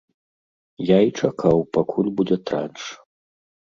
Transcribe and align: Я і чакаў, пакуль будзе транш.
Я 0.87 0.97
і 1.09 1.13
чакаў, 1.25 1.63
пакуль 1.79 2.13
будзе 2.19 2.43
транш. 2.49 2.81